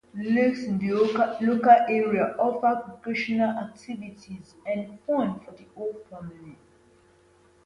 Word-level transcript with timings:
Lakes 0.15 0.63
in 0.63 0.79
the 0.79 0.93
local 0.93 1.69
area 1.87 2.35
offer 2.39 2.91
recreational 2.91 3.55
activities 3.55 4.55
and 4.65 4.99
fun 5.01 5.39
for 5.41 5.51
the 5.51 5.65
whole 5.75 5.93
family. 6.09 6.57